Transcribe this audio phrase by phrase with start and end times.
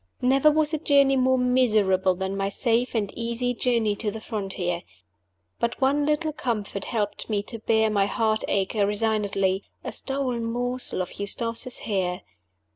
[0.23, 4.81] Never was a journey more miserable than my safe and easy journey to the frontier.
[5.59, 11.03] But one little comfort helped me to bear my heart ache resignedly a stolen morsel
[11.03, 12.21] of Eustace's hair.